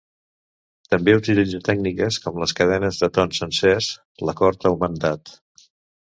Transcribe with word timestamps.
També 0.93 1.13
utilitza 1.17 1.59
tècniques 1.67 2.17
com 2.23 2.39
les 2.43 2.53
cadenes 2.59 2.97
de 3.01 3.09
tons 3.17 3.41
sencers, 3.43 3.91
l'acord 4.29 4.67
augmentat. 4.71 5.35